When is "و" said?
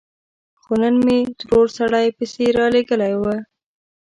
3.17-3.23